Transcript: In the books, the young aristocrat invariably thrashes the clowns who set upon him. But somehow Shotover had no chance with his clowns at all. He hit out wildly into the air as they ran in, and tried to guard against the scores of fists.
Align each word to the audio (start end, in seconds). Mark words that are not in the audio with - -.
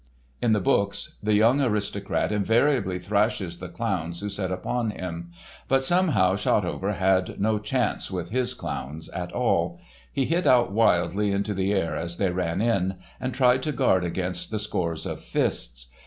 In 0.41 0.53
the 0.53 0.59
books, 0.59 1.17
the 1.21 1.35
young 1.35 1.61
aristocrat 1.61 2.31
invariably 2.31 2.97
thrashes 2.97 3.59
the 3.59 3.69
clowns 3.69 4.19
who 4.19 4.29
set 4.29 4.51
upon 4.51 4.89
him. 4.89 5.31
But 5.67 5.83
somehow 5.83 6.35
Shotover 6.37 6.95
had 6.95 7.39
no 7.39 7.59
chance 7.59 8.09
with 8.09 8.31
his 8.31 8.55
clowns 8.55 9.09
at 9.09 9.31
all. 9.31 9.79
He 10.11 10.25
hit 10.25 10.47
out 10.47 10.71
wildly 10.71 11.31
into 11.31 11.53
the 11.53 11.71
air 11.71 11.95
as 11.95 12.17
they 12.17 12.31
ran 12.31 12.63
in, 12.63 12.95
and 13.19 13.31
tried 13.31 13.61
to 13.61 13.71
guard 13.71 14.03
against 14.03 14.49
the 14.49 14.57
scores 14.57 15.05
of 15.05 15.23
fists. 15.23 15.91